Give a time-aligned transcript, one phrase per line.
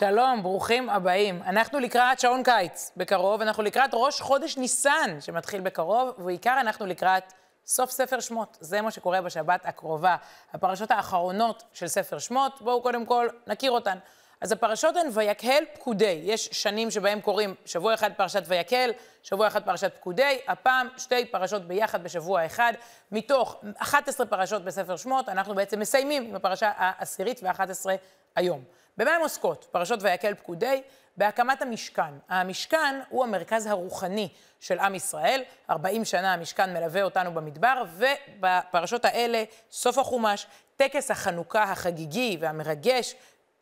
[0.00, 1.42] שלום, ברוכים הבאים.
[1.46, 7.32] אנחנו לקראת שעון קיץ בקרוב, אנחנו לקראת ראש חודש ניסן שמתחיל בקרוב, ובעיקר אנחנו לקראת
[7.66, 8.58] סוף ספר שמות.
[8.60, 10.16] זה מה שקורה בשבת הקרובה.
[10.52, 13.98] הפרשות האחרונות של ספר שמות, בואו קודם כל נכיר אותן.
[14.40, 16.20] אז הפרשות הן ויקהל פקודי.
[16.24, 18.90] יש שנים שבהם קוראים שבוע אחד פרשת ויקהל,
[19.22, 22.72] שבוע אחד פרשת פקודי, הפעם שתי פרשות ביחד בשבוע אחד.
[23.12, 27.94] מתוך 11 פרשות בספר שמות, אנחנו בעצם מסיימים עם הפרשה העשירית והאחת עשרה
[28.36, 28.64] היום.
[29.00, 29.66] במה הן עוסקות?
[29.70, 30.82] פרשות ויקהל פקודי,
[31.16, 32.14] בהקמת המשכן.
[32.28, 34.28] המשכן הוא המרכז הרוחני
[34.60, 35.42] של עם ישראל.
[35.70, 43.14] 40 שנה המשכן מלווה אותנו במדבר, ובפרשות האלה, סוף החומש, טקס החנוכה החגיגי והמרגש,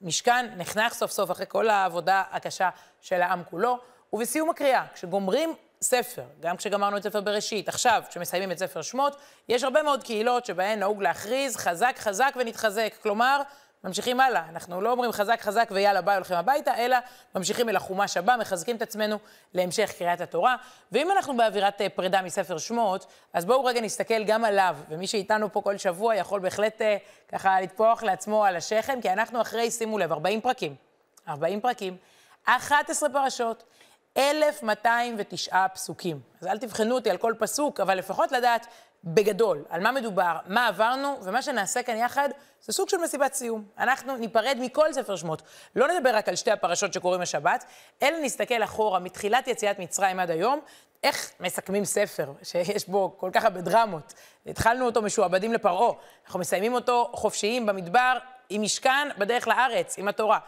[0.02, 3.78] משכן נחנך סוף סוף אחרי כל העבודה הקשה של העם כולו.
[4.12, 9.16] ובסיום הקריאה, כשגומרים ספר, גם כשגמרנו את ספר בראשית, עכשיו, כשמסיימים את ספר שמות,
[9.48, 12.94] יש הרבה מאוד קהילות שבהן נהוג להכריז חזק חזק ונתחזק.
[13.02, 13.42] כלומר,
[13.84, 14.48] ממשיכים הלאה.
[14.48, 16.96] אנחנו לא אומרים חזק חזק ויאללה ביי הולכים הביתה, אלא
[17.34, 19.18] ממשיכים אל החומש הבא, מחזקים את עצמנו
[19.54, 20.56] להמשך קריאת התורה.
[20.92, 24.76] ואם אנחנו באווירת אה, פרידה מספר שמות, אז בואו רגע נסתכל גם עליו.
[24.88, 26.96] ומי שאיתנו פה כל שבוע יכול בהחלט אה,
[27.28, 30.74] ככה לטפוח לעצמו על השכם, כי אנחנו אחרי, שימו לב, 40 פרקים.
[31.28, 31.96] 40 פרקים,
[32.44, 33.64] 11 פרשות.
[34.18, 36.20] 1,209 פסוקים.
[36.40, 38.66] אז אל תבחנו אותי על כל פסוק, אבל לפחות לדעת
[39.14, 42.28] בגדול על מה מדובר, מה עברנו, ומה שנעשה כאן יחד
[42.62, 43.64] זה סוג של מסיבת סיום.
[43.78, 45.42] אנחנו ניפרד מכל ספר שמות.
[45.76, 47.64] לא נדבר רק על שתי הפרשות שקוראים השבת,
[48.02, 50.60] אלא נסתכל אחורה מתחילת יציאת מצרים עד היום,
[51.02, 54.14] איך מסכמים ספר שיש בו כל כך הרבה דרמות.
[54.46, 55.92] התחלנו אותו משועבדים לפרעה,
[56.26, 60.38] אנחנו מסיימים אותו חופשיים במדבר, עם משכן בדרך לארץ, עם התורה.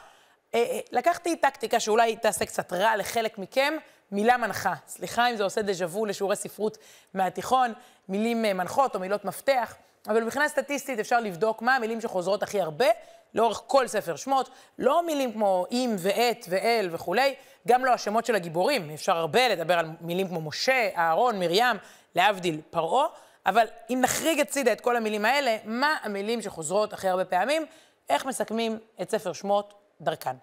[0.55, 3.75] אה, אה, לקחתי טקטיקה שאולי תעשה קצת רע לחלק מכם,
[4.13, 4.75] מילה מנחה.
[4.87, 6.79] סליחה אם זה עושה דז'ה וו לשיעורי ספרות
[7.15, 7.73] מהתיכון,
[8.09, 9.75] מילים אה, מנחות או מילות מפתח,
[10.09, 12.87] אבל מבחינה סטטיסטית אפשר לבדוק מה המילים שחוזרות הכי הרבה
[13.35, 17.35] לאורך כל ספר שמות, לא מילים כמו אם ואת ואל וכולי,
[17.69, 21.77] גם לא השמות של הגיבורים, אפשר הרבה לדבר על מילים כמו משה, אהרון, מרים,
[22.15, 23.07] להבדיל, פרעה,
[23.47, 27.67] אבל אם נחריג הצידה את כל המילים האלה, מה המילים שחוזרות הכי הרבה פעמים,
[28.09, 30.37] איך מסכמים את ספר שמות דרכן.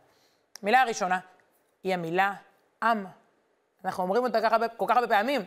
[0.61, 1.19] המילה הראשונה
[1.83, 2.33] היא המילה
[2.83, 3.06] עם.
[3.85, 4.39] אנחנו אומרים אותה
[4.77, 5.41] כל כך הרבה פעמים,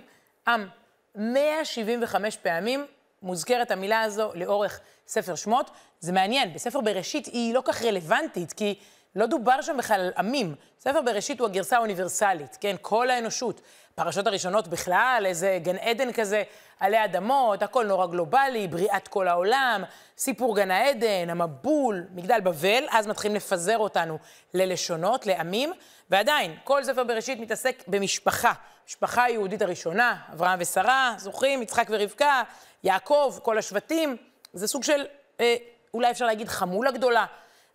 [0.49, 0.69] עם.
[1.15, 2.87] 175 פעמים
[3.23, 5.71] מוזכרת המילה הזו לאורך ספר שמות.
[6.01, 8.79] זה מעניין, בספר בראשית היא לא כך רלוונטית, כי
[9.17, 10.55] לא דובר שם בכלל על עמים.
[10.81, 12.77] ספר בראשית הוא הגרסה האוניברסלית, כן?
[12.81, 13.61] כל האנושות.
[14.01, 16.43] הפרשות הראשונות בכלל, איזה גן עדן כזה
[16.81, 19.85] עלי אדמות, הכל נורא גלובלי, בריאת כל העולם,
[20.19, 24.19] סיפור גן העדן, המבול, מגדל בבל, אז מתחילים לפזר אותנו
[24.55, 25.73] ללשונות, לעמים,
[26.11, 28.53] ועדיין, כל ספר בראשית מתעסק במשפחה.
[28.89, 31.63] משפחה היהודית הראשונה, אברהם ושרה, זוכרים?
[31.63, 32.43] יצחק ורבקה,
[32.85, 34.17] יעקב, כל השבטים.
[34.53, 35.07] זה סוג של,
[35.41, 35.57] אה,
[35.95, 37.27] אולי אפשר להגיד, חמולה גדולה.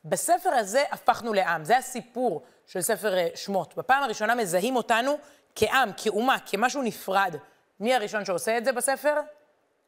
[0.06, 3.76] בספר הזה הפכנו לעם, זה הסיפור של ספר אה, שמות.
[3.78, 5.18] בפעם הראשונה מזהים אותנו
[5.56, 7.36] כעם, כאומה, כמשהו נפרד.
[7.80, 9.16] מי הראשון שעושה את זה בספר?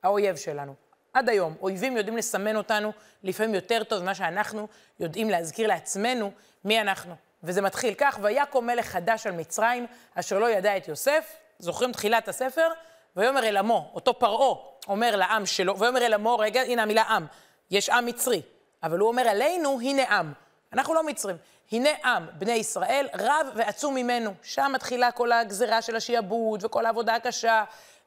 [0.04, 0.74] האויב שלנו.
[1.14, 2.92] עד היום, אויבים יודעים לסמן אותנו
[3.24, 4.68] לפעמים יותר טוב ממה שאנחנו
[5.00, 6.32] יודעים להזכיר לעצמנו
[6.66, 7.16] מי אנחנו.
[7.44, 9.86] וזה מתחיל כך, ויקום מלך חדש על מצרים,
[10.16, 12.68] אשר לא ידע את יוסף, זוכרים תחילת הספר?
[13.16, 14.56] ויאמר אל עמו, אותו פרעה
[14.88, 17.26] אומר לעם שלו, ויאמר אל עמו, רגע, הנה המילה עם,
[17.72, 18.42] יש עם מצרי,
[18.84, 20.34] אבל הוא אומר עלינו, הנה עם.
[20.78, 21.38] אנחנו לא מצרים.
[21.72, 24.34] הנה עם, בני ישראל, רב ועצום ממנו.
[24.44, 27.64] שם מתחילה כל הגזרה של השיעבוד, וכל העבודה הקשה,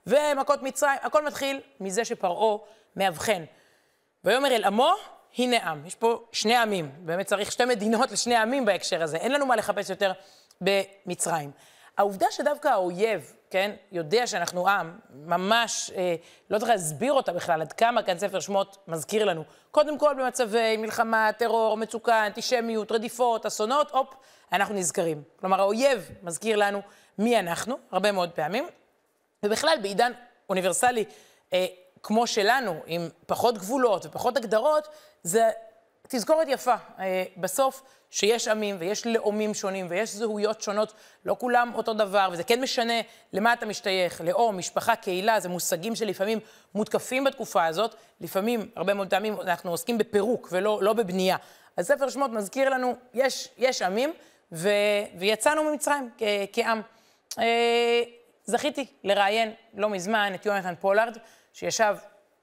[0.07, 2.59] ומכות מצרים, הכל מתחיל מזה שפרעה
[2.97, 3.45] מאבחן.
[4.25, 4.95] ויאמר אל עמו,
[5.39, 5.87] הנה עם.
[5.87, 9.17] יש פה שני עמים, באמת צריך שתי מדינות לשני עמים בהקשר הזה.
[9.17, 10.13] אין לנו מה לחפש יותר
[10.61, 11.51] במצרים.
[11.99, 16.15] העובדה שדווקא האויב, כן, יודע שאנחנו עם, ממש, אה,
[16.51, 19.45] לא צריך להסביר אותה בכלל, עד כמה כאן ספר שמות מזכיר לנו.
[19.71, 24.15] קודם כל במצבי מלחמה, טרור, מצוקה, אנטישמיות, רדיפות, אסונות, הופ,
[24.53, 25.23] אנחנו נזכרים.
[25.41, 26.83] כלומר, האויב מזכיר לנו
[27.19, 28.69] מי אנחנו, הרבה מאוד פעמים,
[29.43, 30.13] ובכלל, בעידן
[30.49, 31.05] אוניברסלי
[31.53, 31.67] אה,
[32.03, 34.89] כמו שלנו, עם פחות גבולות ופחות הגדרות,
[35.23, 35.51] זה
[36.13, 36.75] תזכורת יפה.
[36.99, 40.93] אה, בסוף, שיש עמים ויש לאומים שונים ויש זהויות שונות,
[41.25, 42.95] לא כולם אותו דבר, וזה כן משנה
[43.33, 46.39] למה אתה משתייך, לאום, משפחה, קהילה, זה מושגים שלפעמים
[46.75, 51.37] מותקפים בתקופה הזאת, לפעמים, הרבה מאוד פעמים, אנחנו עוסקים בפירוק ולא לא בבנייה.
[51.77, 54.13] אז ספר שמות מזכיר לנו, יש, יש עמים,
[54.53, 54.69] ו,
[55.19, 56.23] ויצאנו ממצרים כ,
[56.53, 56.83] כעם.
[57.39, 58.03] אה,
[58.45, 61.17] זכיתי לראיין לא מזמן את יונתן פולארד,
[61.53, 61.97] שישב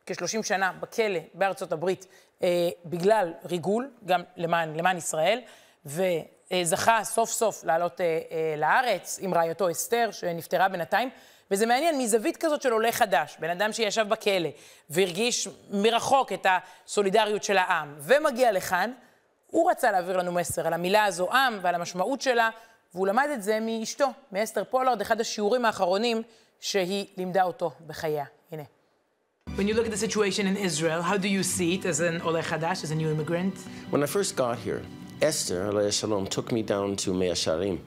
[0.07, 2.07] כ-30 שנה בכלא בארצות הברית
[2.43, 5.41] אה, בגלל ריגול, גם למען, למען ישראל,
[5.85, 11.09] וזכה סוף סוף לעלות אה, אה, לארץ עם רעייתו אסתר, שנפטרה בינתיים.
[11.51, 14.49] וזה מעניין, מזווית כזאת של עולה חדש, בן אדם שישב בכלא
[14.89, 18.91] והרגיש מרחוק את הסולידריות של העם, ומגיע לכאן,
[19.47, 22.49] הוא רצה להעביר לנו מסר על המילה הזו עם ועל המשמעות שלה,
[22.93, 26.21] והוא למד את זה מאשתו, מאסתר פולארד, אחד השיעורים האחרונים
[26.59, 28.25] שהיא לימדה אותו בחייה.
[29.55, 32.19] When you look at the situation in Israel, how do you see it as an
[32.21, 33.55] Oleh Hadash, as a new immigrant?
[33.89, 34.83] When I first got here,
[35.21, 37.79] Esther, Shalom, took me down to Mea Sharim.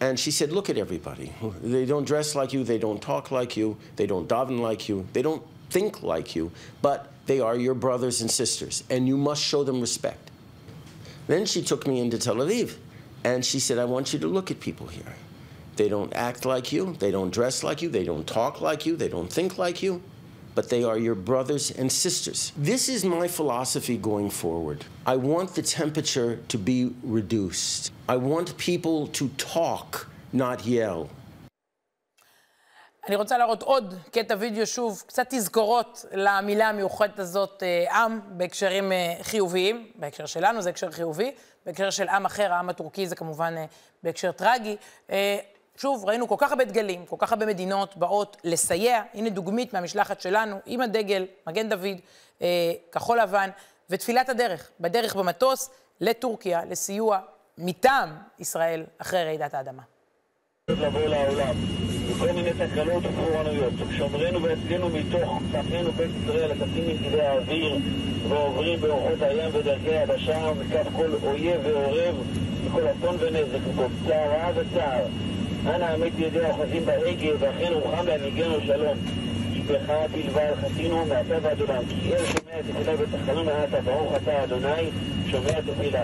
[0.00, 1.32] And she said, look at everybody.
[1.62, 5.06] They don't dress like you, they don't talk like you, they don't daven like you,
[5.14, 6.52] they don't think like you,
[6.82, 10.30] but they are your brothers and sisters, and you must show them respect.
[11.26, 12.76] Then she took me into Tel Aviv,
[13.24, 15.14] and she said, I want you to look at people here.
[15.74, 18.96] They don't act like you, they don't dress like you, they don't talk like you,
[18.96, 20.02] they don't think like you.
[20.56, 22.38] But they are your brothers and sisters.
[22.72, 24.78] This is my philosophy going forward.
[25.14, 26.78] I want the temperature to be
[27.18, 27.82] reduced.
[28.14, 29.24] I want people to
[29.54, 29.88] talk,
[30.32, 31.08] not yell.
[33.08, 38.92] אני רוצה להראות עוד קטע וידאו, שוב, קצת תזכורות למילה המיוחדת הזאת, עם, בהקשרים
[39.22, 39.86] חיוביים.
[39.94, 41.34] בהקשר שלנו זה הקשר חיובי,
[41.66, 43.54] בהקשר של עם אחר, העם הטורקי זה כמובן
[44.02, 44.76] בהקשר טרגי.
[45.76, 49.02] שוב, ראינו כל כך הרבה דגלים, כל כך הרבה מדינות באות לסייע.
[49.14, 51.96] הנה דוגמית מהמשלחת שלנו, עם הדגל, מגן דוד,
[52.42, 53.50] אה, כחול לבן,
[53.90, 55.70] ותפילת הדרך, בדרך במטוס
[56.00, 57.18] לטורקיה, לסיוע
[57.58, 59.82] מטעם ישראל אחרי רעידת האדמה.
[60.68, 63.72] לבוא מיני תקלות ופורענויות.
[63.96, 67.78] שומרנו והצלינו מתוך תחנו בית ישראל, הטסים מנתיבי האוויר,
[68.28, 72.14] ועוברים באורחות הים ודרכי היבשה, וכך כל אויב ועורב,
[72.64, 75.06] וכל אסון ונזק, וכל צער רע וצער.
[75.74, 78.98] אנא עמית ידי האוחזים בהגה, ואכן רוחם להנהיגנו שלום.
[79.54, 81.82] שפך בלבד חסינו מעתה ועד עולם.
[81.88, 84.90] כי אל שומע תפילה ותחנו מעתה, ברוך אתה אדוני,
[85.26, 86.02] שומע תפילה.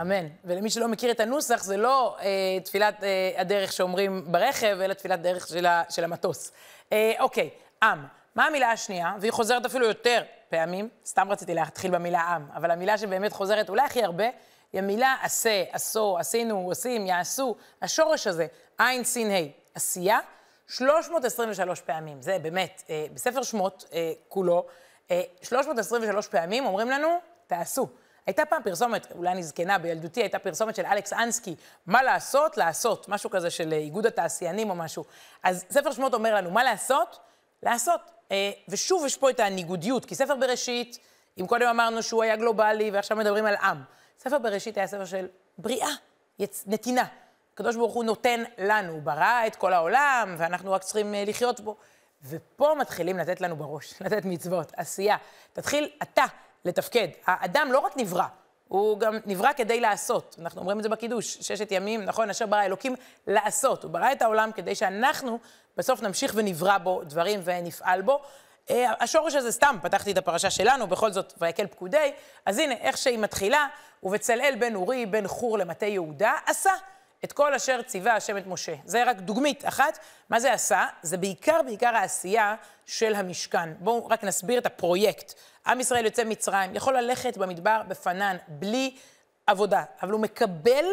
[0.00, 0.26] אמן.
[0.44, 5.22] ולמי שלא מכיר את הנוסח, זה לא אה, תפילת אה, הדרך שאומרים ברכב, אלא תפילת
[5.22, 6.52] דרך של, ה, של המטוס.
[6.92, 7.50] אה, אוקיי,
[7.82, 8.04] עם.
[8.34, 9.14] מה המילה השנייה?
[9.20, 10.88] והיא חוזרת אפילו יותר פעמים.
[11.06, 14.24] סתם רציתי להתחיל במילה עם, אבל המילה שבאמת חוזרת אולי הכי הרבה,
[14.72, 17.56] היא המילה עשה, עשו, עשינו, עושים, יעשו.
[17.82, 18.46] השורש הזה,
[18.78, 20.18] עין, סין, ה', עשייה,
[20.66, 22.22] 323 פעמים.
[22.22, 24.66] זה באמת, אה, בספר שמות אה, כולו,
[25.10, 27.08] אה, 323 פעמים אומרים לנו,
[27.46, 27.88] תעשו.
[28.26, 31.54] הייתה פעם פרסומת, אולי אני זקנה בילדותי, הייתה פרסומת של אלכס אנסקי,
[31.86, 32.56] מה לעשות?
[32.56, 33.08] לעשות.
[33.08, 35.04] משהו כזה של איגוד התעשיינים או משהו.
[35.42, 37.18] אז ספר שמות אומר לנו, מה לעשות?
[37.62, 38.00] לעשות.
[38.32, 40.98] אה, ושוב, יש פה את הניגודיות, כי ספר בראשית,
[41.40, 43.82] אם קודם אמרנו שהוא היה גלובלי ועכשיו מדברים על עם.
[44.18, 45.26] ספר בראשית היה ספר של
[45.58, 45.90] בריאה,
[46.38, 46.64] יצ...
[46.66, 47.04] נתינה.
[47.54, 51.60] הקדוש ברוך הוא נותן לנו, הוא ברא את כל העולם, ואנחנו רק צריכים uh, לחיות
[51.60, 51.76] בו.
[52.24, 55.16] ופה מתחילים לתת לנו בראש, לתת מצוות, עשייה.
[55.52, 56.24] תתחיל אתה
[56.64, 57.08] לתפקד.
[57.26, 58.26] האדם לא רק נברא,
[58.68, 60.36] הוא גם נברא כדי לעשות.
[60.38, 62.94] אנחנו אומרים את זה בקידוש, ששת ימים, נכון, אשר ברא אלוקים
[63.26, 63.82] לעשות.
[63.82, 65.38] הוא ברא את העולם כדי שאנחנו
[65.76, 68.22] בסוף נמשיך ונברא בו דברים ונפעל בו.
[68.70, 72.12] אה, השורש הזה סתם, פתחתי את הפרשה שלנו, בכל זאת, ויקל פקודי,
[72.46, 73.66] אז הנה, איך שהיא מתחילה,
[74.02, 76.72] ובצלאל בן אורי, בן חור למטה יהודה, עשה
[77.24, 78.74] את כל אשר ציווה השם את משה.
[78.84, 79.98] זה רק דוגמית אחת.
[80.30, 80.86] מה זה עשה?
[81.02, 82.54] זה בעיקר, בעיקר העשייה
[82.86, 83.74] של המשכן.
[83.78, 85.34] בואו רק נסביר את הפרויקט.
[85.66, 88.96] עם ישראל יוצא מצרים, יכול ללכת במדבר בפנן, בלי
[89.46, 90.84] עבודה, אבל הוא מקבל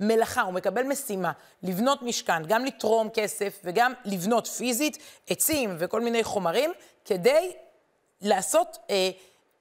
[0.00, 4.98] מלאכה, הוא מקבל משימה, לבנות משכן, גם לתרום כסף וגם לבנות פיזית
[5.30, 6.72] עצים וכל מיני חומרים,
[7.04, 7.52] כדי
[8.20, 9.10] לעשות, אה,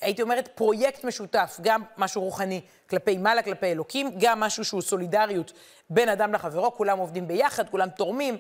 [0.02, 5.54] הייתי אומרת, פרויקט משותף, גם משהו רוחני כלפי מעלה, כלפי אלוקים, גם משהו שהוא סולידריות
[5.90, 8.38] בין אדם לחברו, כולם עובדים ביחד, כולם תורמים,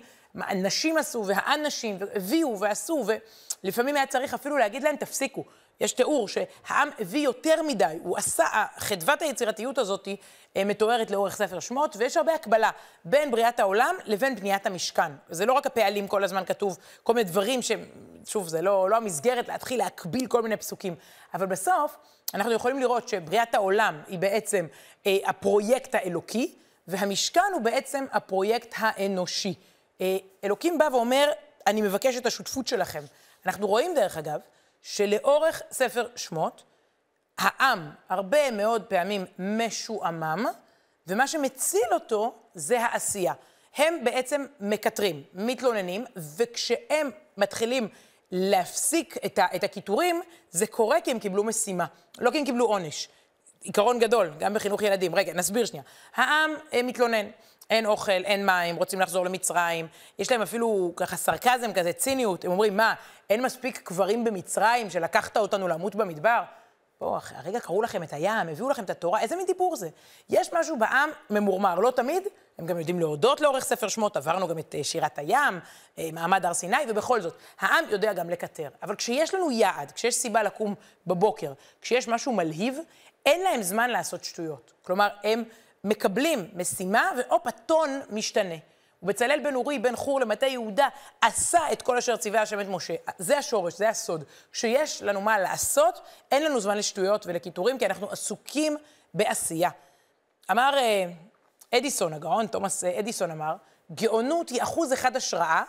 [0.56, 3.06] נשים עשו והאנשים, והביאו ועשו,
[3.64, 5.44] ולפעמים היה צריך אפילו להגיד להם, תפסיקו.
[5.82, 8.46] יש תיאור שהעם הביא יותר מדי, הוא עשה,
[8.78, 10.08] חדוות היצירתיות הזאת
[10.58, 12.70] אה, מתוארת לאורך ספר שמות, ויש הרבה הקבלה
[13.06, 15.12] בין בריאת העולם לבין בניית המשכן.
[15.30, 17.86] זה לא רק הפעלים, כל הזמן כתוב כל מיני דברים שהם,
[18.26, 20.96] שוב, זה לא, לא המסגרת להתחיל להקביל כל מיני פסוקים,
[21.34, 21.98] אבל בסוף
[22.34, 24.68] אנחנו יכולים לראות שבריאת העולם היא בעצם
[25.06, 26.56] אה, הפרויקט האלוקי,
[26.88, 29.54] והמשכן הוא בעצם הפרויקט האנושי.
[30.02, 31.32] אה, אלוקים בא ואומר,
[31.68, 33.04] אני מבקש את השותפות שלכם.
[33.46, 34.40] אנחנו רואים, דרך אגב,
[34.84, 36.64] שלאורך ספר שמות,
[37.38, 40.46] העם הרבה מאוד פעמים משועמם,
[41.08, 43.34] ומה שמציל אותו זה העשייה.
[43.76, 46.06] הם בעצם מקטרים, מתלוננים,
[46.38, 47.88] וכשהם מתחילים
[48.32, 51.86] להפסיק את, ה- את הקיטורים, זה קורה כי הם קיבלו משימה,
[52.20, 53.10] לא כי הם קיבלו עונש.
[53.62, 55.16] עיקרון גדול, גם בחינוך ילדים.
[55.16, 55.84] רגע, נסביר שנייה.
[56.16, 56.52] העם
[56.84, 57.26] מתלונן.
[57.70, 59.88] אין אוכל, אין מים, רוצים לחזור למצרים.
[60.20, 62.46] יש להם אפילו ככה סרקזם כזה, ציניות.
[62.46, 62.94] הם אומרים, מה,
[63.30, 66.44] אין מספיק קברים במצרים שלקחת אותנו למות במדבר?
[67.04, 69.90] בואו, הרגע קראו לכם את הים, הביאו לכם את התורה, איזה מין דיבור זה?
[70.30, 72.24] יש משהו בעם ממורמר, לא תמיד,
[72.58, 75.60] הם גם יודעים להודות לאורך ספר שמות, עברנו גם את אה, שירת הים,
[75.98, 78.70] אה, מעמד הר סיני, ובכל זאת, העם יודע גם לקטר.
[78.84, 80.76] אבל כשיש לנו יעד, כשיש סיבה לקום
[81.08, 82.78] בבוקר, כשיש משהו מלהיב,
[83.26, 84.74] אין להם זמן לעשות שטויות.
[84.82, 85.44] כלומר, הם
[85.84, 88.56] מקבלים משימה, והופ, הטון משתנה.
[89.04, 90.88] ובצלאל בן אורי, בן חור למטה יהודה,
[91.22, 92.94] עשה את כל אשר ציווה השם את משה.
[93.18, 94.24] זה השורש, זה הסוד.
[94.52, 98.78] כשיש לנו מה לעשות, אין לנו זמן לשטויות ולקיטורים, כי אנחנו עסוקים
[99.14, 99.70] בעשייה.
[100.52, 101.06] אמר אה,
[101.78, 103.56] אדיסון, הגאון תומאס אה, אדיסון אמר,
[103.92, 105.64] גאונות היא אחוז אחד השראה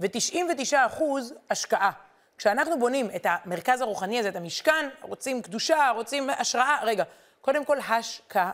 [0.00, 1.90] ו-99 אחוז השקעה.
[2.38, 7.04] כשאנחנו בונים את המרכז הרוחני הזה, את המשכן, רוצים קדושה, רוצים השראה, רגע,
[7.40, 8.50] קודם כל השקעה.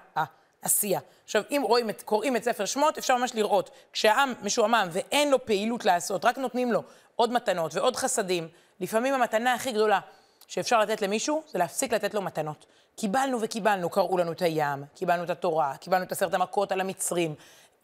[0.66, 1.00] עשייה.
[1.24, 5.44] עכשיו, אם רואים את, קוראים את ספר שמות, אפשר ממש לראות, כשהעם משועמם ואין לו
[5.44, 6.82] פעילות לעשות, רק נותנים לו
[7.16, 8.48] עוד מתנות ועוד חסדים,
[8.80, 10.00] לפעמים המתנה הכי גדולה
[10.46, 12.66] שאפשר לתת למישהו, זה להפסיק לתת לו מתנות.
[12.96, 17.34] קיבלנו וקיבלנו, קראו לנו את הים, קיבלנו את התורה, קיבלנו את עשרת המכות על המצרים,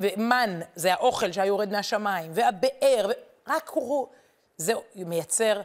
[0.00, 3.10] ומן, זה האוכל שהיה יורד מהשמיים, והבאר,
[3.48, 4.08] ורק קורו.
[4.56, 5.60] זה מייצר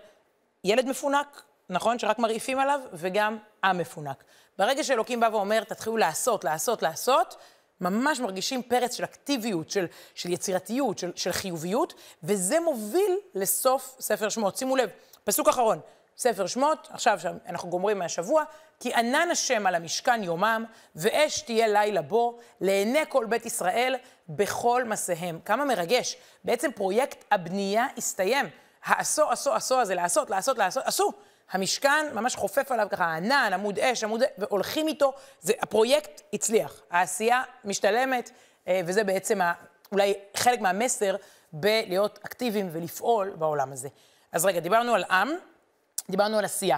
[0.64, 2.00] ילד מפונק, נכון?
[2.00, 4.24] שרק מרעיפים עליו, וגם עם מפונק.
[4.58, 7.36] ברגע שאלוקים בא ואומר, תתחילו לעשות, לעשות, לעשות,
[7.82, 9.86] ממש מרגישים פרץ של אקטיביות, של,
[10.16, 14.58] של יצירתיות, של, של חיוביות, וזה מוביל לסוף ספר שמות.
[14.58, 14.90] שימו לב,
[15.24, 15.80] פסוק אחרון,
[16.18, 18.44] ספר שמות, עכשיו אנחנו גומרים מהשבוע,
[18.80, 23.96] כי ענן השם על המשכן יומם, ואש תהיה לילה בו, לעיני כל בית ישראל,
[24.30, 25.40] בכל מסיהם.
[25.46, 26.18] כמה מרגש.
[26.44, 28.46] בעצם פרויקט הבנייה הסתיים.
[28.84, 31.14] העשו, עשו, עשו הזה, לעשות, לעשות, לעשות, עשו.
[31.52, 34.22] המשכן ממש חופף עליו ככה ענן, עמוד אש, עמוד...
[34.38, 36.82] והולכים איתו, זה, הפרויקט הצליח.
[36.92, 38.32] העשייה משתלמת,
[38.68, 39.54] אה, וזה בעצם ה,
[39.92, 41.16] אולי חלק מהמסר
[41.54, 43.90] בלהיות אקטיביים ולפעול בעולם הזה.
[44.32, 45.30] אז רגע, דיברנו על עם,
[46.10, 46.78] דיברנו על עשייה.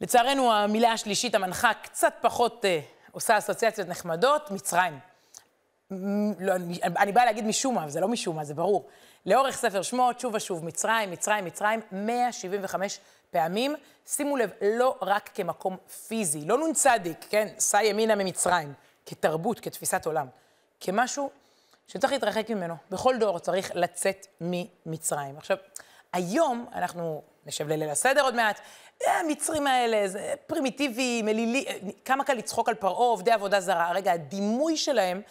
[0.00, 2.80] לצערנו, המילה השלישית, המנחה, קצת פחות אה,
[3.12, 5.09] עושה אסוציאציות נחמדות, מצרים.
[6.40, 8.88] לא, אני, אני באה להגיד משום מה, אבל זה לא משום מה, זה ברור.
[9.26, 13.74] לאורך ספר שמות, שוב ושוב, מצרים, מצרים, מצרים, 175 פעמים,
[14.06, 15.76] שימו לב, לא רק כמקום
[16.08, 16.86] פיזי, לא נ"צ,
[17.30, 18.72] כן, סע ימינה ממצרים,
[19.06, 20.26] כתרבות, כתפיסת עולם,
[20.80, 21.30] כמשהו
[21.86, 22.74] שצריך להתרחק ממנו.
[22.90, 25.36] בכל דור צריך לצאת ממצרים.
[25.36, 25.56] עכשיו,
[26.12, 28.60] היום אנחנו נשב לליל הסדר עוד מעט,
[29.06, 31.64] אה, המצרים האלה, זה פרימיטיבי, מלילי,
[32.04, 33.92] כמה קל לצחוק על פרעה, עובדי עבודה זרה.
[33.92, 35.22] רגע, הדימוי שלהם,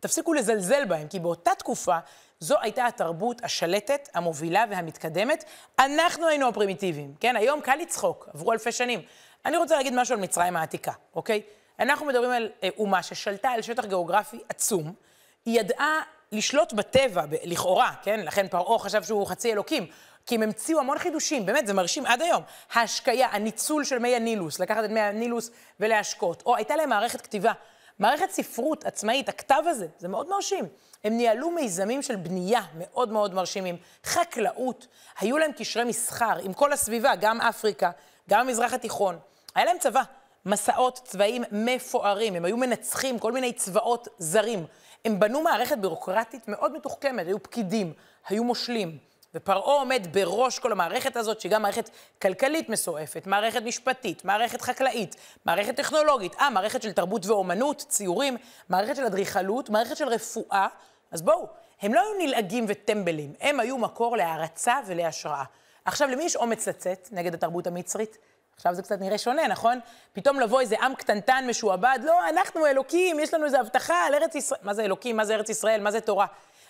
[0.00, 1.98] תפסיקו לזלזל בהם, כי באותה תקופה
[2.40, 5.44] זו הייתה התרבות השלטת, המובילה והמתקדמת.
[5.78, 7.36] אנחנו היינו הפרימיטיביים, כן?
[7.36, 9.02] היום קל לצחוק, עברו אלפי שנים.
[9.46, 11.42] אני רוצה להגיד משהו על מצרים העתיקה, אוקיי?
[11.80, 14.92] אנחנו מדברים על אה, אומה ששלטה על שטח גיאוגרפי עצום.
[15.46, 16.00] היא ידעה
[16.32, 18.20] לשלוט בטבע, ב- לכאורה, כן?
[18.20, 19.86] לכן פרעה חשב שהוא חצי אלוקים.
[20.26, 22.42] כי הם המציאו המון חידושים, באמת, זה מרשים עד היום.
[22.72, 25.50] ההשקיה, הניצול של מי הנילוס, לקחת את מי הנילוס
[25.80, 26.42] ולהשקות.
[26.46, 27.52] או הייתה להם מערכת כתיבה.
[27.98, 30.64] מערכת ספרות עצמאית, הכתב הזה, זה מאוד מרשים.
[31.04, 34.86] הם ניהלו מיזמים של בנייה מאוד מאוד מרשימים, חקלאות,
[35.18, 37.90] היו להם קשרי מסחר עם כל הסביבה, גם אפריקה,
[38.28, 39.18] גם המזרח התיכון.
[39.54, 40.02] היה להם צבא,
[40.46, 44.66] מסעות צבאיים מפוארים, הם היו מנצחים כל מיני צבאות זרים.
[45.04, 47.92] הם בנו מערכת בירוקרטית מאוד מתוחכמת, היו פקידים,
[48.28, 48.98] היו מושלים.
[49.38, 51.90] ופרעה עומד בראש כל המערכת הזאת, שהיא גם מערכת
[52.22, 58.36] כלכלית מסועפת, מערכת משפטית, מערכת חקלאית, מערכת טכנולוגית, אה, מערכת של תרבות ואומנות, ציורים,
[58.68, 60.66] מערכת של אדריכלות, מערכת של רפואה.
[61.10, 61.46] אז בואו,
[61.82, 65.44] הם לא היו נלעגים וטמבלים, הם היו מקור להערצה ולהשראה.
[65.84, 68.18] עכשיו, למי יש אומץ לצאת נגד התרבות המצרית?
[68.56, 69.78] עכשיו זה קצת נראה שונה, נכון?
[70.12, 74.34] פתאום לבוא איזה עם קטנטן משועבד, לא, אנחנו אלוקים, יש לנו איזו הבטחה על ארץ
[74.34, 74.60] ישראל.
[74.62, 75.16] מה זה אלוקים?
[75.16, 75.80] מה זה ארץ ישראל?
[75.80, 76.26] מה זה תורה?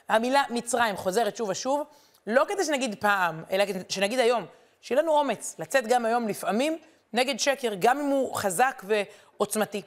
[0.08, 1.82] המילה מצרים חוזרת שוב ושוב.
[2.26, 4.46] לא כדי שנגיד פעם, אלא כדי שנגיד היום,
[4.80, 6.78] שיהיה לנו אומץ לצאת גם היום לפעמים
[7.12, 9.82] נגד שקר, גם אם הוא חזק ועוצמתי.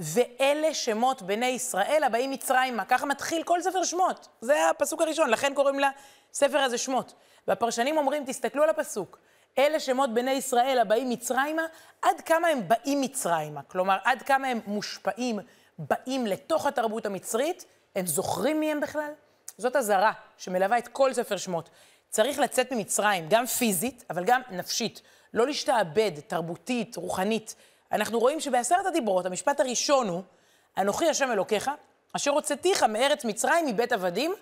[0.00, 2.84] ואלה שמות בני ישראל הבאים מצרימה.
[2.84, 4.28] ככה מתחיל כל ספר שמות.
[4.40, 7.14] זה הפסוק הראשון, לכן קוראים לספר הזה שמות.
[7.48, 9.18] והפרשנים אומרים, תסתכלו על הפסוק.
[9.58, 11.62] אלה שמות בני ישראל הבאים מצרימה,
[12.02, 13.62] עד כמה הם באים מצרימה.
[13.62, 15.38] כלומר, עד כמה הם מושפעים,
[15.78, 17.64] באים לתוך התרבות המצרית,
[17.96, 19.10] הם זוכרים מי הם בכלל?
[19.58, 21.70] זאת אזהרה שמלווה את כל ספר שמות.
[22.08, 25.02] צריך לצאת ממצרים, גם פיזית, אבל גם נפשית.
[25.34, 27.54] לא להשתעבד, תרבותית, רוחנית.
[27.92, 30.22] אנחנו רואים שבעשרת הדיברות, המשפט הראשון הוא,
[30.78, 31.70] אנוכי השם אלוקיך,
[32.16, 34.34] אשר הוצאתיך מארץ מצרים, מבית עבדים,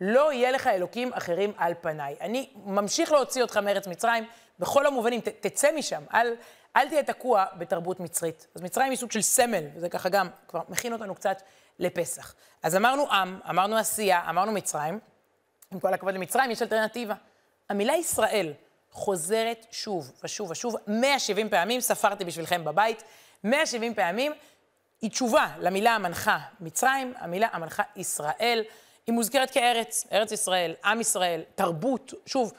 [0.00, 2.16] לא יהיה לך אלוקים אחרים על פניי.
[2.20, 4.24] אני ממשיך להוציא אותך מארץ מצרים
[4.58, 6.34] בכל המובנים, ת, תצא משם, אל,
[6.76, 8.46] אל תהיה תקוע בתרבות מצרית.
[8.54, 11.42] אז מצרים היא סוג של סמל, וזה ככה גם כבר מכין אותנו קצת
[11.82, 12.34] לפסח.
[12.62, 14.98] אז אמרנו עם, אמרנו עשייה, אמרנו מצרים.
[15.72, 17.14] עם כל הכבוד למצרים, יש אלטרנטיבה.
[17.68, 18.52] המילה ישראל
[18.90, 23.02] חוזרת שוב ושוב ושוב, 170 פעמים, ספרתי בשבילכם בבית,
[23.44, 24.32] 170 פעמים,
[25.02, 28.64] היא תשובה למילה המנחה מצרים, המילה המנחה ישראל.
[29.06, 32.52] היא מוזכרת כארץ, ארץ ישראל, עם ישראל, תרבות, שוב,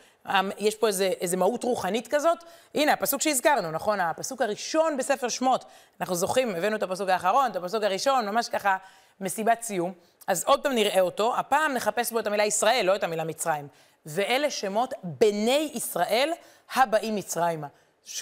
[0.58, 2.38] יש פה איזה, איזה מהות רוחנית כזאת.
[2.76, 4.00] הנה, הפסוק שהזכרנו, נכון?
[4.00, 5.66] הפסוק הראשון בספר שמות.
[6.02, 8.78] אנחנו זוכרים, הבאנו את הפסוק האחרון, את הפסוק הראשון, ממש ככה
[9.24, 9.94] מסיבת סיום.
[10.28, 13.68] אז עוד פעם נראה אותו, הפעם נחפש בו את המילה ישראל, לא את המילה מצרים.
[14.06, 16.32] ואלה שמות בני ישראל
[16.76, 17.68] הבאים מצרימה.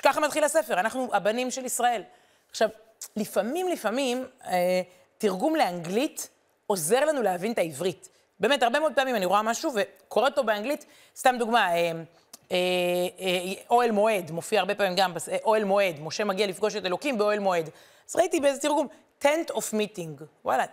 [0.04, 2.04] ככה מתחיל הספר, אנחנו הבנים של ישראל.
[2.50, 2.70] עכשיו,
[3.16, 4.82] לפעמים, לפעמים, אה,
[5.18, 6.30] תרגום לאנגלית
[6.68, 8.10] עוזר לנו להבין את העברית.
[8.40, 11.92] באמת, הרבה מאוד פעמים אני רואה משהו וקורא אותו באנגלית, סתם דוגמה, אה,
[12.52, 12.58] אה,
[13.20, 17.18] אה, אוהל מועד, מופיע הרבה פעמים גם, אה, אוהל מועד, משה מגיע לפגוש את אלוקים
[17.18, 17.70] באוהל מועד.
[18.10, 18.88] אז ראיתי באיזה תרגום,
[19.24, 20.24] tent of meeting.
[20.46, 20.66] וואלה,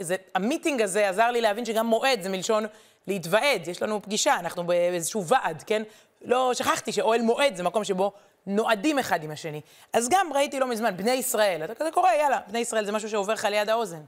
[0.00, 2.64] זה, המיטינג הזה עזר לי להבין שגם מועד זה מלשון
[3.06, 5.82] להתוועד, יש לנו פגישה, אנחנו באיזשהו ועד, כן?
[6.22, 8.12] לא, שכחתי שאוהל מועד זה מקום שבו
[8.46, 9.60] נועדים אחד עם השני.
[9.92, 13.08] אז גם ראיתי לא מזמן, בני ישראל, אתה כזה קורא, יאללה, בני ישראל זה משהו
[13.08, 14.00] שעובר לך ליד האוזן.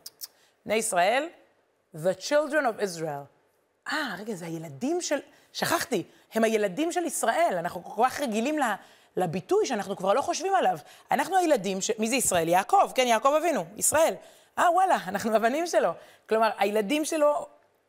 [0.67, 1.29] בני ישראל,
[1.95, 3.25] The children of Israel.
[3.93, 5.19] אה, רגע, זה הילדים של...
[5.53, 6.03] שכחתי,
[6.35, 7.55] הם הילדים של ישראל.
[7.59, 8.59] אנחנו כל כך רגילים
[9.17, 10.79] לביטוי שאנחנו כבר לא חושבים עליו.
[11.11, 11.91] אנחנו הילדים, ש...
[11.99, 12.49] מי זה ישראל?
[12.49, 14.15] יעקב, כן, יעקב אבינו, ישראל.
[14.59, 15.91] אה, וואלה, אנחנו הבנים שלו.
[16.29, 17.47] כלומר, הילדים שלו,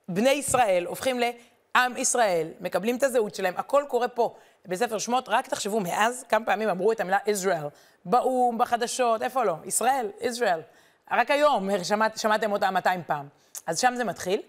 [0.10, 4.36] בני ישראל, הופכים לעם ישראל, מקבלים את הזהות שלהם, הכל קורה פה.
[4.66, 7.70] בספר שמות, רק תחשבו, מאז כמה פעמים אמרו את המילה Israel.
[8.06, 9.56] באו"ם, בחדשות, איפה לא?
[9.66, 10.62] ישראל, Israel.
[11.12, 13.28] רק היום שמעת, שמעתם אותה 200 פעם.
[13.68, 14.42] אז שם זה מתחיל.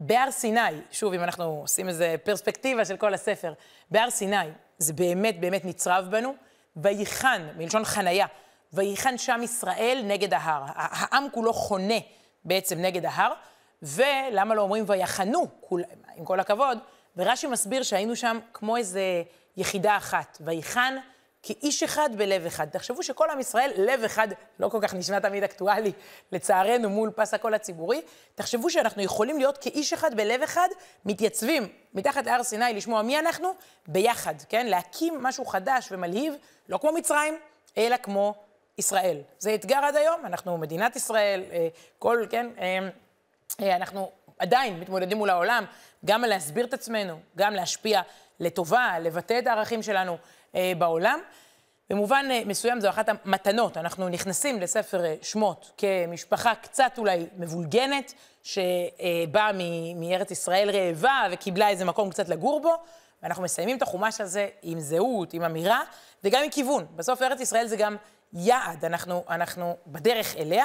[0.00, 3.52] בהר סיני, שוב, אם אנחנו עושים איזו פרספקטיבה של כל הספר,
[3.90, 4.36] בהר סיני,
[4.78, 6.34] זה באמת באמת נצרב בנו,
[6.76, 8.26] ויחן, מלשון חנייה,
[8.72, 10.62] ויחן שם ישראל נגד ההר.
[10.74, 11.98] העם כולו חונה
[12.44, 13.32] בעצם נגד ההר,
[13.82, 15.46] ולמה לא אומרים ויחנו,
[16.16, 16.78] עם כל הכבוד,
[17.16, 19.22] ורש"י מסביר שהיינו שם כמו איזה
[19.56, 20.96] יחידה אחת, ויחן
[21.42, 22.68] כאיש אחד בלב אחד.
[22.68, 25.92] תחשבו שכל עם ישראל, לב אחד, לא כל כך נשמע תמיד אקטואלי,
[26.32, 28.02] לצערנו, מול פס הקול הציבורי.
[28.34, 30.68] תחשבו שאנחנו יכולים להיות כאיש אחד בלב אחד,
[31.04, 33.48] מתייצבים מתחת להר סיני לשמוע מי אנחנו,
[33.86, 34.66] ביחד, כן?
[34.66, 36.34] להקים משהו חדש ומלהיב,
[36.68, 37.38] לא כמו מצרים,
[37.78, 38.34] אלא כמו
[38.78, 39.20] ישראל.
[39.38, 42.78] זה אתגר עד היום, אנחנו מדינת ישראל, אה, כל, כן, אה,
[43.62, 45.64] אה, אנחנו עדיין מתמודדים מול העולם,
[46.04, 48.00] גם להסביר את עצמנו, גם להשפיע
[48.40, 50.16] לטובה, לבטא את הערכים שלנו.
[50.78, 51.20] בעולם.
[51.90, 53.76] במובן מסוים זו אחת המתנות.
[53.76, 59.50] אנחנו נכנסים לספר שמות כמשפחה קצת אולי מבולגנת, שבאה
[59.96, 62.74] מארץ ישראל רעבה וקיבלה איזה מקום קצת לגור בו,
[63.22, 65.82] ואנחנו מסיימים את החומש הזה עם זהות, עם אמירה,
[66.24, 66.86] וגם עם כיוון.
[66.96, 67.96] בסוף ארץ ישראל זה גם
[68.32, 70.64] יעד, אנחנו, אנחנו בדרך אליה.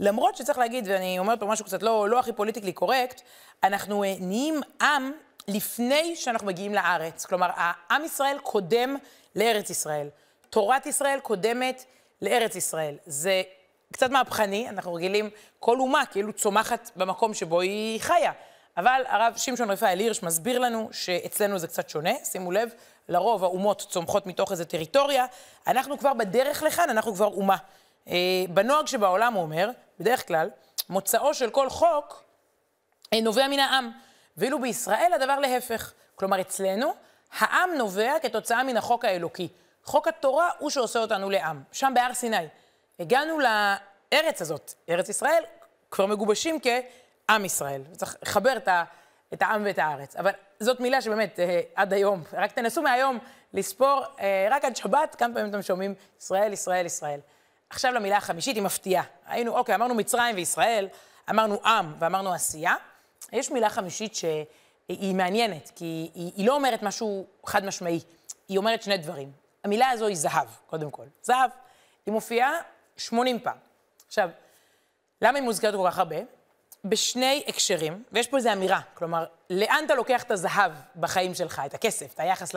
[0.00, 3.20] למרות שצריך להגיד, ואני אומרת פה משהו קצת לא, לא הכי פוליטיקלי קורקט,
[3.62, 5.12] אנחנו נהיים עם
[5.48, 7.26] לפני שאנחנו מגיעים לארץ.
[7.26, 8.96] כלומר, העם ישראל קודם
[9.36, 10.08] לארץ ישראל.
[10.50, 11.84] תורת ישראל קודמת
[12.22, 12.96] לארץ ישראל.
[13.06, 13.42] זה
[13.92, 18.32] קצת מהפכני, אנחנו רגילים, כל אומה כאילו צומחת במקום שבו היא חיה.
[18.76, 22.70] אבל הרב שמשון רפאל הירש מסביר לנו שאצלנו זה קצת שונה, שימו לב,
[23.08, 25.26] לרוב האומות צומחות מתוך איזו טריטוריה,
[25.66, 27.56] אנחנו כבר בדרך לכאן, אנחנו כבר אומה.
[28.08, 28.14] אה,
[28.48, 30.50] בנוהג שבעולם הוא אומר, בדרך כלל,
[30.88, 32.24] מוצאו של כל חוק
[33.12, 33.90] אה, נובע מן העם,
[34.36, 35.92] ואילו בישראל הדבר להפך.
[36.14, 36.92] כלומר, אצלנו
[37.38, 39.48] העם נובע כתוצאה מן החוק האלוקי.
[39.84, 42.46] חוק התורה הוא שעושה אותנו לעם, שם בהר סיני.
[43.00, 45.42] הגענו לארץ הזאת, ארץ ישראל,
[45.90, 46.60] כבר מגובשים
[47.26, 47.82] כעם ישראל.
[47.92, 48.84] צריך לחבר את, ה,
[49.32, 50.16] את העם ואת הארץ.
[50.16, 53.18] אבל זאת מילה שבאמת, אה, עד היום, רק תנסו מהיום
[53.52, 57.20] לספור, אה, רק עד שבת, כמה פעמים אתם שומעים ישראל, ישראל, ישראל.
[57.70, 59.04] עכשיו למילה החמישית, היא מפתיעה.
[59.26, 60.88] היינו, אוקיי, אמרנו מצרים וישראל,
[61.30, 62.74] אמרנו עם ואמרנו עשייה.
[63.32, 64.24] יש מילה חמישית ש...
[64.88, 68.00] היא מעניינת, כי היא, היא לא אומרת משהו חד משמעי,
[68.48, 69.32] היא אומרת שני דברים.
[69.64, 71.04] המילה הזו היא זהב, קודם כל.
[71.22, 71.50] זהב,
[72.06, 72.52] היא מופיעה
[72.96, 73.56] 80 פעם.
[74.06, 74.30] עכשיו,
[75.22, 76.16] למה היא מוזכרת כל כך הרבה?
[76.88, 81.74] בשני הקשרים, ויש פה איזו אמירה, כלומר, לאן אתה לוקח את הזהב בחיים שלך, את
[81.74, 82.52] הכסף, את היחס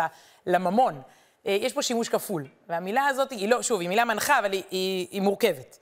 [0.45, 1.01] לממון?
[1.45, 4.63] אה, יש פה שימוש כפול, והמילה הזאת היא לא, שוב, היא מילה מנחה, אבל היא,
[4.71, 5.79] היא, היא מורכבת.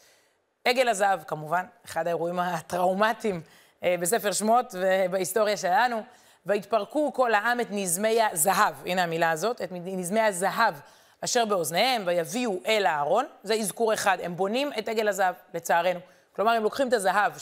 [0.65, 3.41] עגל הזהב, כמובן, אחד האירועים הטראומטיים
[3.83, 6.03] אה, בספר שמות ובהיסטוריה שלנו.
[6.47, 10.73] ויתפרקו כל העם את נזמי הזהב, הנה המילה הזאת, את נזמי הזהב
[11.21, 15.99] אשר באוזניהם, ויביאו אל הארון, זה אזכור אחד, הם בונים את עגל הזהב, לצערנו.
[16.35, 17.37] כלומר, הם לוקחים את הזהב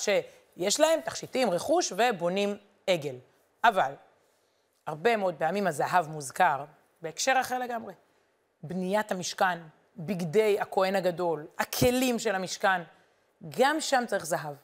[0.57, 3.15] שיש להם, תכשיטים, רכוש, ובונים עגל.
[3.63, 3.93] אבל,
[4.87, 6.65] הרבה מאוד פעמים הזהב מוזכר
[7.01, 7.93] בהקשר אחר לגמרי.
[8.63, 9.59] בניית המשכן,
[9.97, 12.81] בגדי הכהן הגדול, הכלים של המשכן,
[13.49, 14.55] גם שם צריך זהב.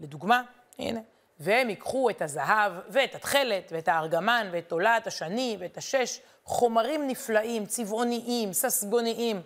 [0.00, 0.42] לדוגמה,
[0.78, 1.00] הנה,
[1.40, 7.66] והם ייקחו את הזהב ואת התכלת ואת הארגמן ואת תולעת השני ואת השש חומרים נפלאים,
[7.66, 9.42] צבעוניים, ססגוניים.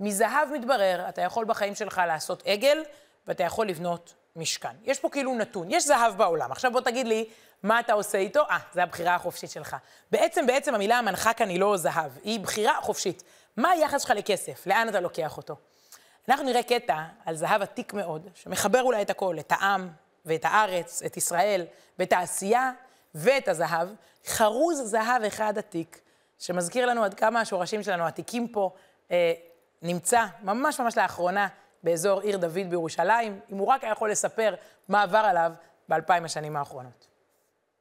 [0.00, 2.82] מזהב מתברר, אתה יכול בחיים שלך לעשות עגל,
[3.26, 4.76] ואתה יכול לבנות משכן.
[4.84, 6.52] יש פה כאילו נתון, יש זהב בעולם.
[6.52, 7.28] עכשיו בוא תגיד לי,
[7.62, 8.40] מה אתה עושה איתו?
[8.50, 9.76] אה, זו הבחירה החופשית שלך.
[10.10, 13.22] בעצם, בעצם המילה המנחה כאן היא לא זהב, היא בחירה חופשית.
[13.56, 14.66] מה היחס שלך לכסף?
[14.66, 15.56] לאן אתה לוקח אותו?
[16.28, 19.90] אנחנו נראה קטע על זהב עתיק מאוד, שמחבר אולי את הכל, את העם
[20.24, 21.66] ואת הארץ, את ישראל,
[21.98, 22.72] ואת העשייה
[23.14, 23.88] ואת הזהב.
[24.26, 26.00] חרוז זהב אחד עתיק,
[26.38, 28.70] שמזכיר לנו עד כמה השורשים שלנו עתיקים פה,
[29.10, 29.32] אה,
[29.82, 31.48] נמצא ממש ממש לאחרונה
[31.82, 34.54] באזור עיר דוד בירושלים, אם הוא רק היה יכול לספר
[34.88, 35.52] מה עבר עליו
[35.88, 37.06] באלפיים השנים האחרונות.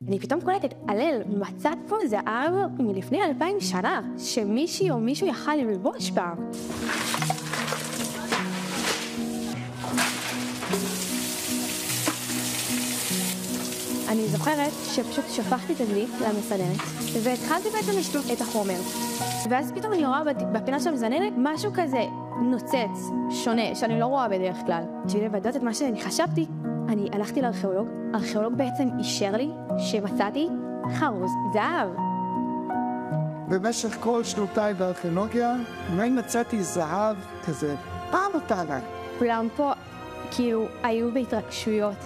[0.08, 6.12] אני פתאום קולטת, הלל, מצאת פה זהב מלפני אלפיים שנה, שמישהי או מישהו יכל ללבוש
[6.12, 6.51] פעם.
[14.10, 16.77] אני זוכרת שפשוט שפכתי את הדלי למסננת,
[17.23, 18.79] והתחלתי בעצם לשתות את החומר.
[19.49, 22.05] ואז פתאום אני רואה בפינה של המזננת משהו כזה
[22.41, 24.84] נוצץ, שונה, שאני לא רואה בדרך כלל.
[25.06, 26.48] בשביל לוודאות את מה שאני חשבתי,
[26.89, 30.48] אני הלכתי לארכיאולוג, הארכיאולוג בעצם אישר לי שמצאתי
[31.00, 31.89] חרוז זהב.
[33.48, 35.56] במשך כל שנותיי בארכיאולוגיה,
[35.93, 37.76] אולי מצאתי זהב כזה
[38.12, 38.84] פעם או פעמיים.
[39.19, 39.71] כולם פה
[40.32, 41.98] כאילו היו בהתרגשויות.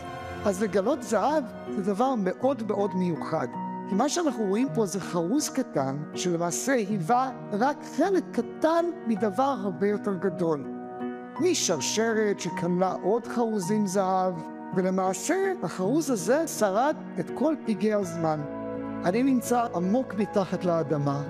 [0.46, 1.44] אז לגלות זהב
[1.76, 3.48] זה דבר מאוד מאוד מיוחד.
[3.90, 9.88] כי מה שאנחנו רואים פה זה חרוז קטן, שלמעשה היווה רק חלק קטן מדבר הרבה
[9.88, 10.68] יותר גדול.
[11.40, 14.34] משרשרת שכללה עוד חרוזים זהב,
[14.76, 18.42] ולמעשה החרוז הזה שרד את כל פגעי הזמן.
[19.06, 21.22] אני נמצא עמוק מתחת לאדמה,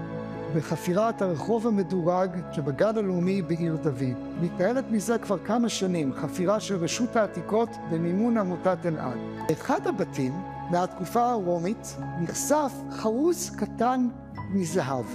[0.56, 4.42] בחפירת הרחוב המדורג שבגן הלאומי בעיר דוד.
[4.42, 9.18] מתנהלת מזה כבר כמה שנים חפירה של רשות העתיקות במימון עמותת אלעד.
[9.48, 10.34] באחד הבתים
[10.70, 14.08] מהתקופה הרומית נחשף חרוז קטן
[14.50, 15.06] מזהב.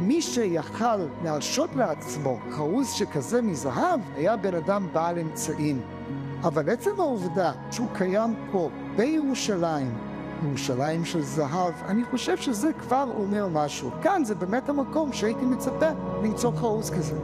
[0.00, 5.82] מי שיכל להרשות לעצמו חרוז שכזה מזהב היה בן אדם בעל אמצעים.
[6.42, 9.98] אבל עצם העובדה שהוא קיים פה, בירושלים,
[10.44, 13.90] ירושלים של זהב, אני חושב שזה כבר אומר משהו.
[14.02, 15.88] כאן זה באמת המקום שהייתי מצפה
[16.22, 17.16] למצוא חרוז כזה.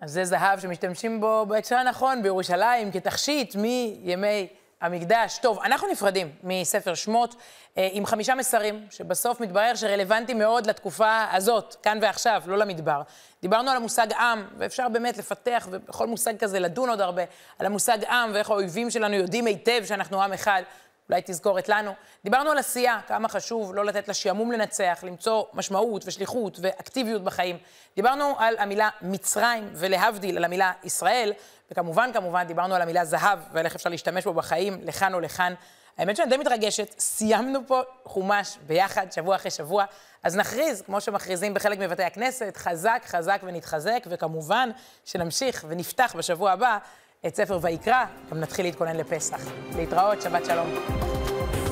[0.00, 4.48] אז זה זהב שמשתמשים בו בהקשר הנכון בירושלים כתכשיט מימי
[4.80, 5.38] המקדש.
[5.38, 7.34] טוב, אנחנו נפרדים מספר שמות
[7.78, 13.02] אה, עם חמישה מסרים, שבסוף מתברר שרלוונטיים מאוד לתקופה הזאת, כאן ועכשיו, לא למדבר.
[13.42, 17.22] דיברנו על המושג עם, ואפשר באמת לפתח, ובכל מושג כזה לדון עוד הרבה,
[17.58, 20.62] על המושג עם ואיך האויבים שלנו יודעים היטב שאנחנו עם אחד.
[21.10, 21.92] אולי תזכורת לנו.
[22.24, 27.58] דיברנו על עשייה, כמה חשוב לא לתת לשעמום לנצח, למצוא משמעות ושליחות ואקטיביות בחיים.
[27.96, 31.32] דיברנו על המילה מצרים, ולהבדיל, על המילה ישראל,
[31.70, 35.54] וכמובן, כמובן, דיברנו על המילה זהב, ועל איך אפשר להשתמש בו בחיים, לכאן או לכאן.
[35.98, 39.84] האמת שאני די מתרגשת, סיימנו פה חומש ביחד, שבוע אחרי שבוע,
[40.22, 44.70] אז נכריז, כמו שמכריזים בחלק מבתי הכנסת, חזק, חזק ונתחזק, וכמובן
[45.04, 46.78] שנמשיך ונפתח בשבוע הבא
[47.26, 49.40] את ספר ויקרא, גם נתחיל להתכונן לפסח.
[49.76, 51.69] להתראות, שבת שלום.